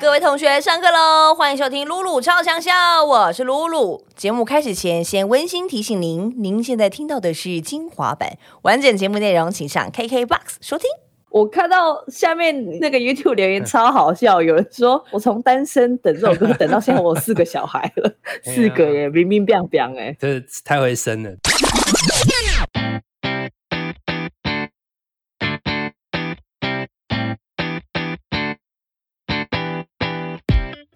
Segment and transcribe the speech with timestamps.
[0.00, 1.34] 各位同学，上课喽！
[1.34, 4.04] 欢迎收听露露超强笑，我是露露。
[4.14, 10.88] 节目开始前，先温馨提醒您，您现在听到的是精华版，完整节目内容请上 KKBOX 收听。
[11.30, 18.10] 我看到下面那个 YouTube 留言超好笑，有人说我从单身等这首歌等到现在，我四个小孩了，
[18.44, 21.30] 四个耶，冰冰冰冰哎，这太会生了。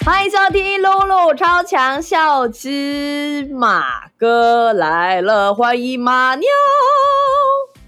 [0.04, 6.44] 欢迎收听露露超强笑之马哥来了，欢迎马妞。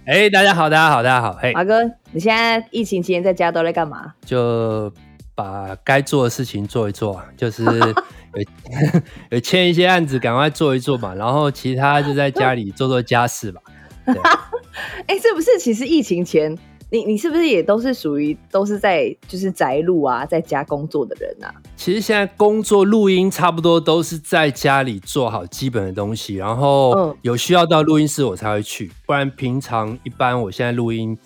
[0.07, 1.33] 哎，大家好，大家好，大家好。
[1.33, 1.83] 嘿，马哥，
[2.13, 4.15] 你现在疫情期间在家都在干嘛？
[4.25, 4.93] 就
[5.35, 8.45] 把该做的事情做一做，就是 有
[9.31, 11.13] 有签一些案子，赶快做一做嘛。
[11.17, 13.61] 然后其他就在家里做做家事吧。
[15.09, 15.59] 哎，是不是？
[15.59, 16.57] 其实疫情前。
[16.91, 21.51] 你你是不是也都是属于都是在就是宅路啊，在家工作的人啊？
[21.77, 31.17] 其实现在工作录音差不多都是在家里做好基本的东西，然后有需要到录音室我才会去，不然平常一般我现在录音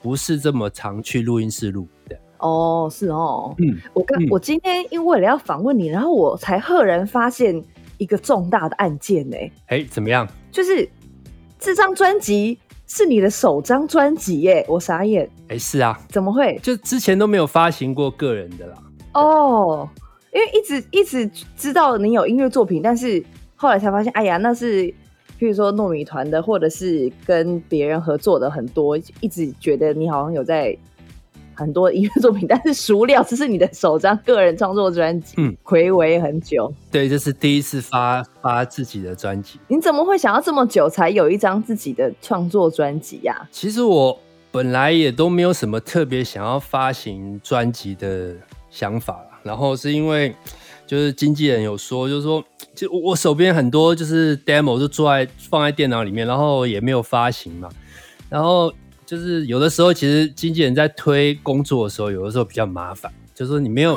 [0.00, 2.16] 不是这么常去录音室录的。
[2.38, 7.62] 哦，是哦，嗯，我刚我今天因为了要访问你，然后我才赫然发现
[7.98, 9.36] 一个重大的案件呢。
[9.66, 10.26] 哎，怎么样？
[10.50, 10.88] 就是
[11.58, 12.58] 这张专辑。
[12.88, 15.28] 是你的首张专辑耶，我傻眼。
[15.48, 16.56] 哎，是啊，怎么会？
[16.62, 18.76] 就之前都没有发行过个人的啦。
[19.18, 19.88] 哦，
[20.32, 23.24] 因为一直一直知道你有音乐作品，但是
[23.56, 24.84] 后来才发现，哎呀，那是
[25.38, 30.76] 譬如说糯米团的，或者是跟别人合作的很多，一直觉得你好像有在。
[31.58, 36.70] 很多音乐作品，但是熟料这是你的首张个人创作专辑，嗯，回违很久。
[36.90, 39.58] 对，这是第一次发发自己的专辑。
[39.68, 43.48] 你怎么会想要这么久才有一张自己的创作专辑呀？
[43.50, 48.34] 其实我本来也都没有什么特别想要发行专辑的
[48.76, 50.34] 想法然后是因为
[50.86, 57.68] 就是经纪人有说，就是说，就我手边很多就是 demo 就坐在放在电脑里面，然后也没有发行嘛，
[58.28, 58.72] 然后。
[59.06, 63.08] 就是有的时候，其实经纪人在推工作的时候，有的时候比较麻烦。
[63.32, 63.96] 就是说你没有，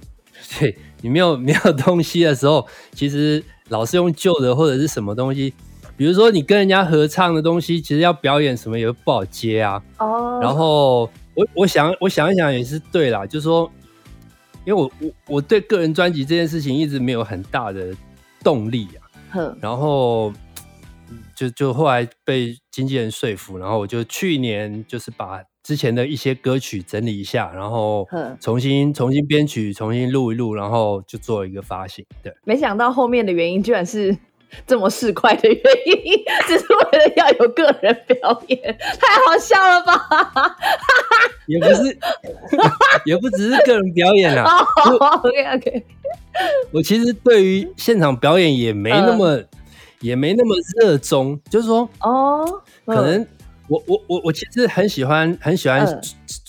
[0.60, 5.54] 对你没有没有东西的时候，其实老是用旧的或者是什么东西，
[5.96, 9.82] 比如说你跟人家合唱的东西，其实要表演什么也不好接啊。
[9.96, 10.38] 哦。
[10.42, 13.72] 然后我我想我想一想也是对啦，就是说，
[14.64, 17.94] 因为我我我对个人专辑这件事情一直没有很大的
[18.42, 19.00] 动力啊。
[19.30, 19.58] 哼。
[19.60, 20.32] 然后。
[21.34, 28.06] 就就后来被经纪人说服，然后我就去年就是把之前的一些歌曲整理一下，然后
[28.38, 32.04] 重新重新编曲，重新录一录，然后就做了一个发行。
[32.22, 34.14] 对，没想到后面的原因居然是
[34.66, 40.56] 这么市侩的原因，只是为了要有个人表演，太好笑了吧？
[41.46, 41.98] 也不是，
[43.04, 44.44] 也不只是个人表演啊。
[45.22, 45.84] OK OK，
[46.72, 49.42] 我其实对于现场表演也没那么。
[50.02, 53.26] 也没那么热衷，就是说，哦，可能
[53.68, 55.86] 我我我我其实很喜欢很喜欢，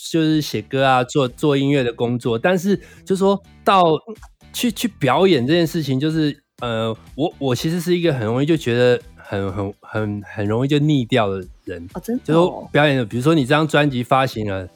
[0.09, 3.84] 就是写歌啊，做做音乐的工作，但是就说到
[4.53, 14.67] 去去表演这件事情，就是呃，我我其实是一个很容易就觉得很很很很容易就腻掉的人，哦，真的，就说表演的，比如说你这张专辑发行了，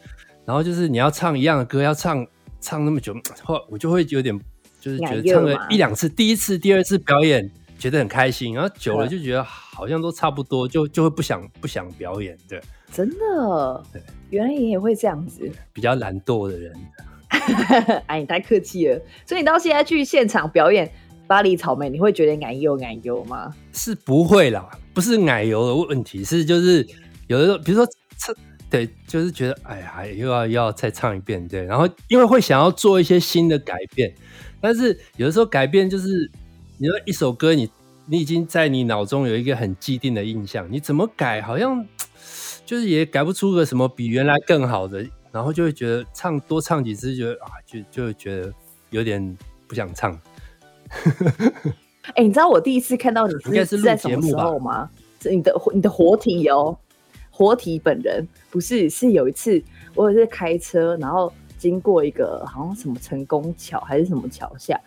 [0.45, 2.27] 然后就是你要唱一样的歌，要唱
[2.59, 4.37] 唱那么久，后我就会有点
[4.81, 7.49] 就是觉得唱了一两次，第一次、第二次表演。
[7.77, 12.59] 觉得很开心，然后久了就觉得好像都差不多，就就会不想不想表演，对，
[12.89, 16.73] 真的，对，原来你也会这样子，比较懒惰的人，
[18.07, 18.97] 哎，你太客气了。
[19.25, 20.87] 所以你到现在去现场表演
[21.27, 23.53] 《巴黎草莓》，你会觉得奶油奶油吗？
[23.73, 26.87] 是不会啦，不是奶油的问题，是就是
[27.27, 27.87] 有的时候，比如说
[28.17, 28.35] 唱，
[28.69, 34.13] 对，就是觉得哎呀，又要要再唱一遍，对，然后因为会想要做一些新的改变，
[34.59, 36.31] 但是有的时候改变就是。
[36.77, 37.69] 你说一首歌，你
[38.05, 41.87] 你已经在你脑中有一个很既定的印象，你怎么改好像
[42.67, 48.53] 就是也改不出个什么比原来更好的，然后就会觉得唱多唱几次，觉得啊，就就觉得
[48.89, 49.37] 有点
[49.69, 50.19] 不想唱。
[52.15, 53.33] 哎，你知道我第一次看到你
[53.65, 54.89] 是在什么时候吗？
[55.23, 56.77] 你的你的活体哦，
[57.31, 59.61] 活体本人不是是有一次
[59.93, 61.31] 我是开车，然后。
[61.57, 64.79] 经过一个好像什么成功桥还是什么桥下，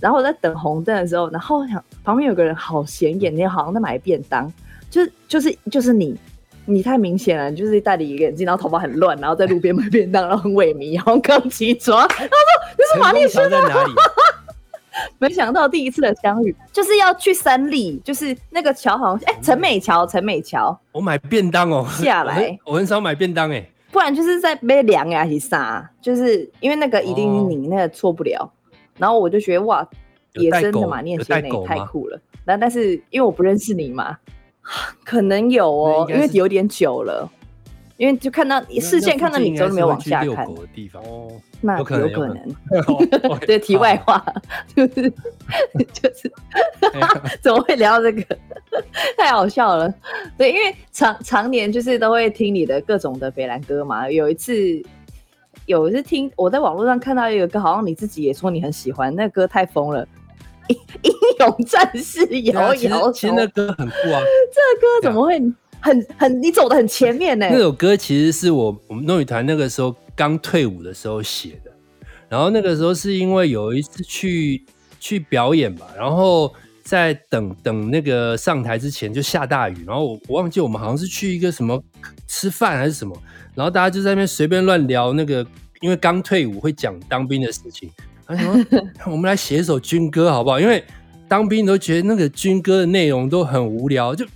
[0.00, 4.50] 然后我在等红灯的时候，然后想旁边有个人好显眼，你好像在买便当，
[4.90, 6.18] 就是就是就是你，
[6.64, 12.26] 你太明显了，就是戴了一个眼镜，然后头发很乱，然后在路边买便当，然后很萎靡，然后刚起床，然后说
[12.76, 13.92] 你是马丽斯在哪里？
[15.18, 23.64] 没想到第一次的相遇就是要去三立，就是那个桥好像哎陈美桥，陈美桥，我买便当哦，下来， 我很少买便当哎。
[23.92, 25.90] 不然就是在被凉呀，还是啥？
[26.02, 28.50] 就是因为那个一定你那个错不了。
[28.98, 29.86] 然后我就觉得哇，
[30.34, 32.20] 野生的嘛，念写那太酷了。
[32.44, 34.18] 那但是因为我不认识你嘛，
[35.04, 37.30] 可能有哦，因为有点久了。
[37.96, 41.32] 因为就看到视线看到你，就没有往下看哦。
[41.62, 41.96] 那有可
[42.28, 42.38] 能。
[43.46, 44.22] 对，题外话
[44.74, 45.10] 就是
[45.92, 46.30] 就是，
[47.40, 48.22] 怎么会聊这个？
[49.16, 49.92] 太好笑了。
[50.36, 54.10] 对，因为常常年就是都会听你的各种的北兰歌嘛。
[54.10, 54.52] 有一次，
[55.64, 60.06] 有一次听我在网络上看到一个歌，好像你自己也说你很喜欢，那歌太疯了，
[61.00, 63.08] 《英勇战士摇摇头》。
[63.12, 64.20] 其实那歌很酷啊。
[64.52, 65.40] 这歌怎么会？
[65.80, 67.46] 很很，你走的很前面呢。
[67.52, 71.70] 那首歌其实是我我们诺语团那个时候刚退伍的时候写的，
[72.28, 74.64] 然后那个时候是因为有一次去
[74.98, 76.52] 去表演吧，然后
[76.82, 81.82] 在等等那个上台之前就下大雨，然后我我忘记我们好像是去一个什么
[82.26, 83.16] 吃饭还是什么，
[83.54, 85.46] 然后大家就在那边随便乱聊那个，
[85.80, 87.90] 因为刚退伍会讲当兵的事情，
[88.26, 88.54] 他说
[89.06, 90.58] 我们来写一首军歌好不好？
[90.58, 90.82] 因为
[91.28, 94.26] 当兵都觉得那个军歌的内容都很无聊，就。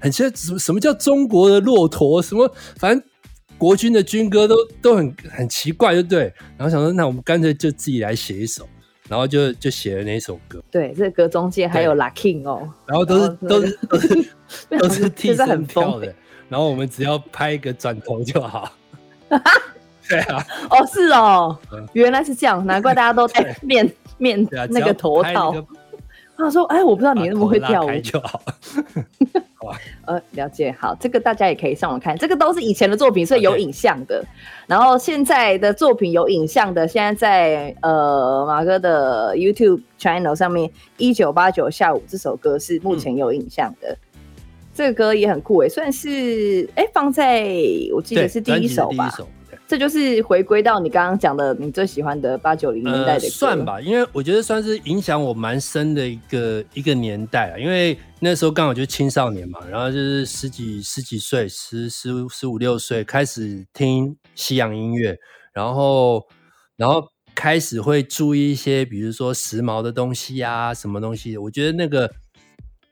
[0.00, 2.22] 很像，什么什么叫中国的骆驼？
[2.22, 3.02] 什么反正
[3.58, 6.32] 国军的军歌都都很很奇怪，对不对？
[6.56, 8.68] 然后想说，那我们干脆就自己来写一首，
[9.08, 10.62] 然后就就写了那首歌。
[10.70, 14.30] 对，这歌中间还有 Lucky 哦，然后都是都是都是
[14.78, 16.14] 都是替身跳的，
[16.48, 18.70] 然后我们只要拍一个转头就好。
[20.08, 21.58] 对啊，哦是哦，
[21.92, 25.52] 原来是这样，难怪大家都戴面面那个头套。
[26.36, 28.40] 他说：“哎，我不知道你那么会跳舞。”就好。
[30.04, 30.74] 呃，了解。
[30.78, 32.16] 好，这个大家也可以上网看。
[32.16, 34.24] 这个都是以前的作品，所以有影像的。
[34.66, 43.96] 然后现在的作品有影像的，现在在呃马哥的 YouTube channel 上面，一九八九下午这首歌是目前有影像的。
[44.74, 47.46] 这个歌也很酷诶，算是哎放在
[47.94, 49.10] 我记得是第一首吧。
[49.68, 57.58] 这就是回归到你刚刚讲的，你最喜欢的八九零年代的算吧，因为我觉得算是影响我蛮深的一个一个年代啊。
[57.58, 65.18] 因为那时候刚好就是青少年嘛，然后就是十几十几岁，十十十五六岁开始听西洋音乐，
[65.52, 66.24] 然后
[66.76, 67.02] 然后
[67.34, 71.36] 开始会注意一些，比如说时髦的东西啊，什么东西。
[71.36, 72.08] 我觉得那个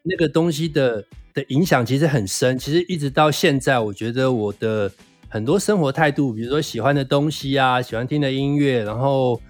[0.03, 4.91] 那个东西的的影响其实很深，其实一直到现在，我觉得我的。
[5.35, 9.41] 很多生活态度，比如说喜欢的东西啊，喜欢听的音乐，然后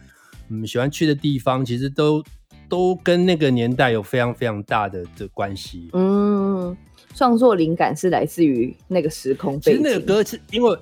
[0.48, 2.24] 嗯，喜欢去的地方，其实都
[2.70, 5.90] 都跟那个年代有非常非常大的的关系。
[5.92, 6.74] 嗯，
[7.14, 9.76] 创作灵感是来自于那个时空背景。
[9.76, 10.78] 其实那个歌是因为，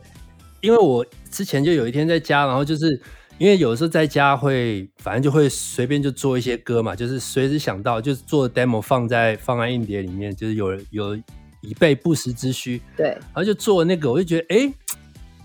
[0.60, 3.02] 因为我之前就有一天在家，然后就是
[3.38, 11.20] 因为有时候在家会，反正就会随便就做一些歌嘛，就是随时想到就是做 demo 放在放在硬碟里面，就是有有。
[11.64, 14.74] 以备不时之需，对，然后就做那个，我就觉得哎，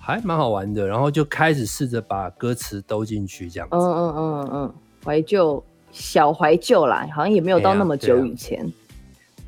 [0.08, 3.68] 还蛮好玩的，然后就开始试着把歌词兜进去，这样。
[3.72, 4.74] 嗯嗯嗯嗯，
[5.04, 5.62] 怀旧
[5.92, 8.66] 小怀旧啦，好像也没有到那么久以前，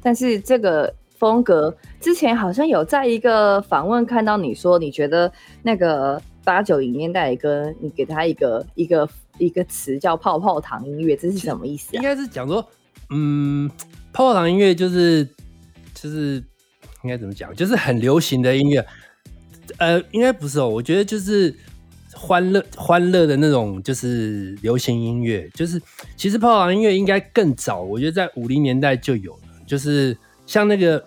[0.04, 5.32] 但是这个风格之前好像有在一个访问看到你说，你觉得
[5.64, 9.08] 那个八九零年代的歌，你给他一个一个
[9.38, 11.96] 一个词叫泡泡糖音乐，这是什么意思？
[11.96, 12.68] 应该是讲说，
[13.12, 13.72] 嗯，
[14.12, 15.26] 泡泡糖音乐就是
[15.94, 16.44] 就是。
[17.02, 17.56] 应该怎么讲？
[17.56, 18.86] 就是很流行的音乐，
[19.80, 20.70] 呃，应该不是哦。
[20.70, 21.54] 我觉得就是
[22.14, 25.50] 欢乐、欢乐的那种，就是流行音乐。
[25.54, 25.82] 就是
[26.16, 29.42] 其实泡泡音乐应该更早，我觉得在五零年代就有了。
[29.66, 31.04] 就是像那个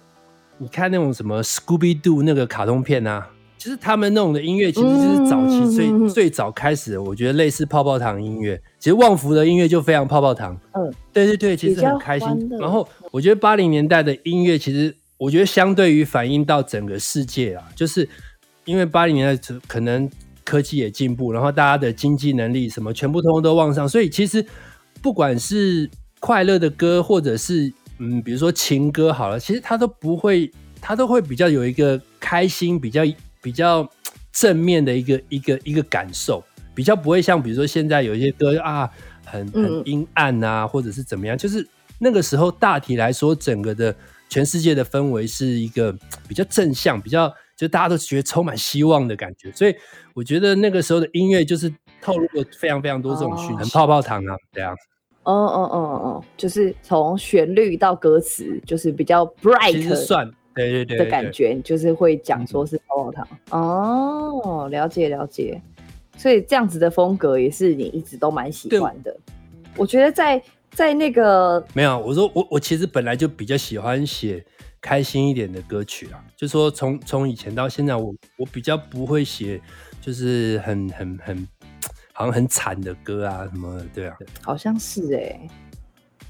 [0.58, 6.98] 你看那种什么 Scooby Doo 那个卡通片啊，其实他们那种的音乐，其实就是早期最最早开始。
[6.98, 10.58] 我觉得类似泡泡糖音乐，其实旺福的音乐就非常泡泡糖。
[10.72, 12.28] 嗯，对对对，其实很开心。
[12.58, 14.96] 然后我觉得八零年代的音乐其实。
[15.18, 18.08] 我觉得相对于反映到整个世界啊，就是
[18.64, 20.08] 因为八零年代可能
[20.44, 24.44] 科技也进步，然后大家的经济能力什么全部通通都往上，所以其实
[25.00, 25.90] 不管是
[26.20, 30.50] 快乐的歌，或者是嗯，比如说情歌好了，其实它都不会，
[30.80, 33.02] 它都会比较有一个开心、比较
[33.40, 33.88] 比较
[34.32, 36.42] 正面的一个一个一个感受，
[36.74, 38.90] 比较不会像比如说现在有一些歌啊，
[39.24, 41.66] 很很阴暗啊，或者是怎么样，就是
[41.98, 43.94] 那个时候大体来说整个的。
[44.28, 45.94] 全世界的氛围是一个
[46.26, 47.30] 比较正向，比较
[47.62, 49.72] 就大家都觉得充满希望的感觉，所以
[50.14, 54.74] 我觉得那个时候的音乐就是透露了非常非常多这种讯息，泡泡糖啊这样。
[55.22, 63.28] 哦哦哦哦，就是从旋律到歌词，就是比较 bright 算对对对的感觉，就是会讲说是泡泡糖。
[63.50, 65.62] 哦，了解了解，
[66.16, 69.16] 所以这样子的风格也是你一直都蛮喜欢的。
[69.76, 70.42] 我觉得在。
[70.74, 74.42] 在那个没有，我说我我其实本来就比较喜欢写
[74.82, 76.22] 开心一点的歌曲啊。
[76.36, 79.58] 就说从从以前到现在，我我比较不会写，
[80.02, 81.48] 就是很很很
[82.12, 85.48] 好像很惨的歌啊什么的，对啊，好像是哎，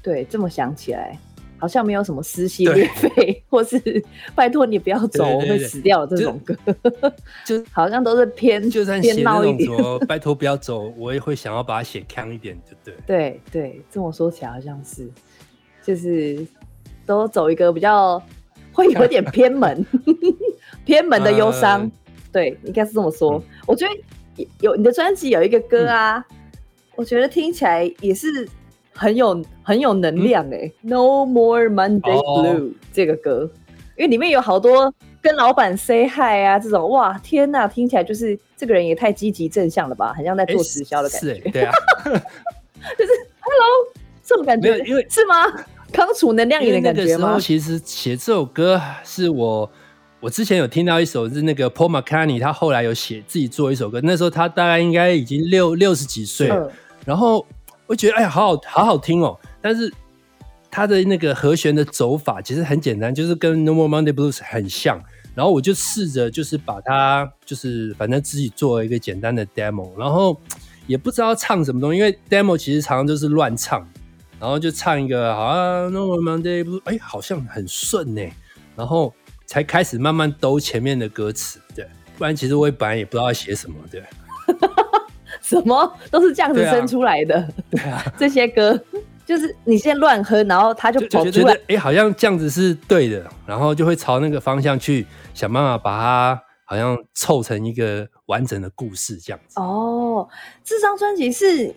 [0.01, 1.19] 对，这么想起来。
[1.59, 3.81] 好像没有什么撕心裂肺， 或是
[4.35, 6.53] 拜托你不要走，我会死掉这种歌，
[7.45, 9.69] 就好像都是偏就算偏闹一点。
[10.05, 12.95] 拜托不要走，我也会想要把它写强一点，就对。
[13.07, 15.09] 对对，这么说起来好像是，
[15.81, 16.45] 就是
[17.05, 18.21] 都走一个比较
[18.73, 19.85] 会有点偏门，
[20.83, 21.89] 偏门的忧伤。
[22.31, 23.41] 对，应该是这么说。
[23.67, 26.25] 我觉得有你的专辑有一个歌啊，
[26.95, 28.47] 我觉得听起来也是。
[28.95, 33.49] 很有很有能量哎，No More Monday Blue 这个歌，
[33.97, 41.33] 因为里面有好多跟老板 say hi 啊这种，哇天呐，听起来就是这个人也太积极正向了吧，很像在做直销的感觉。
[41.51, 41.73] 对啊，
[42.05, 45.43] 就是 Hello 这种感觉，因为是吗？
[45.93, 47.39] 康楚能量饮的感觉吗？
[47.39, 49.71] 其实写这首歌是我，
[50.19, 56.51] 我之前有听到一首是那个 Paul McCartney，他后来有写自己做一首歌，那时候他大概应该已经六六十几岁，
[57.05, 57.45] 然后。
[57.85, 59.37] 我觉得哎呀，好好好好听哦！
[59.61, 59.93] 但是
[60.71, 64.99] 他的那个和弦的走法其实很简单，就是跟《No More Monday Blues》很像。
[65.35, 70.39] 然后我就试着就是把它就是反正自己做了一个简单的 demo，然后
[70.87, 73.85] 也不知道唱什么东西，因为 demo 其实常常就是乱唱，
[74.43, 78.21] 然后就唱一个好像《No Monday 哎，好像很顺呢，
[78.75, 79.13] 然后
[79.45, 84.03] 才开始慢慢兜前面的歌词，对，不然其实我本来也不知道要写什么，对。
[85.41, 85.97] 什么？
[86.11, 88.77] 都是这样子生出来的， 对啊，这些歌。
[89.25, 99.57] 就是你先乱哼，然后他就跑出来，哎，好像这样子是对的，然后就会朝那个方向去想办法把它好像凑成一个完整的故事这样子。
[99.57, 100.27] 哦，
[100.65, 101.73] 这张专辑是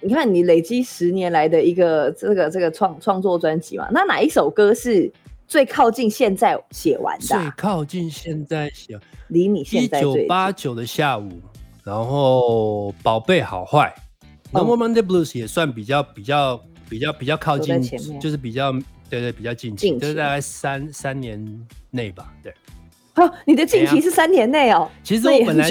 [0.00, 3.88] 你看你累积十年来的一个这个这个创创作专辑嘛？
[3.90, 5.10] 那哪一首歌是
[5.46, 7.26] 最靠近现在写完的？
[7.26, 11.30] 最靠近现在写，离你现在一九八九的下午。
[11.82, 13.92] 然后宝贝好坏
[14.52, 17.80] ，No More Monday Blues 也算比较比较比较比较靠近，
[18.20, 18.70] 就是比较
[19.08, 21.42] 对对比较近期，就是大概三三年
[21.90, 22.54] 内吧，对。
[23.16, 24.88] 哦，你的近期是三年内哦。
[25.02, 25.68] 其实我本来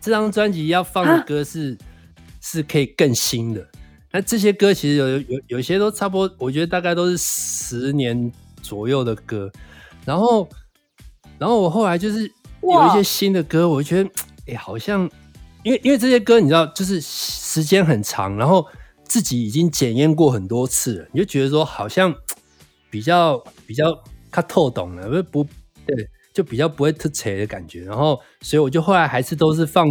[0.00, 1.76] 这张专辑要放的歌是
[2.40, 3.68] 是可以更新的，
[4.12, 9.50] 那这些歌其实有有有些都差不多，我觉得大概都是十年左右的歌。
[10.04, 10.48] 然后
[11.38, 12.30] 然后我后来就是
[12.62, 14.10] 有一些新的歌，我觉得
[14.46, 15.10] 哎好像。
[15.62, 18.66] 因为因为这些歌你知道，就是时间很长，然后
[19.04, 22.14] 自己已经检验过很多次了，你就觉得说好像
[22.88, 23.36] 比较
[23.66, 23.84] 比较
[24.30, 25.50] 他透懂了，不不
[25.84, 27.82] 对，就比较不会特扯的感觉。
[27.84, 29.86] 然后，所以我就后来还是都是放，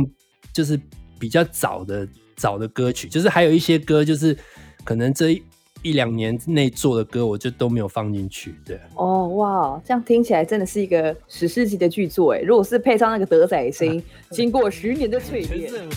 [0.51, 0.75] 就是
[1.19, 4.37] 比较早的早的歌曲，就是还有一些歌，就是
[4.83, 5.41] 可能这。
[5.81, 8.53] 一两年内做的歌，我就都没有放进去。
[8.65, 12.41] 对，哦，哇，这样听起来真的是一个史诗级的巨作哎！
[12.41, 15.71] 如果是配上那个德仔声，经过十年的淬炼。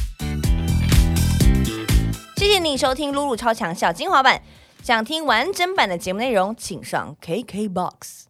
[2.38, 4.40] 谢谢你收听《露露超强小精华版》，
[4.86, 8.26] 想听完整版的节目内容，请上 KKBOX。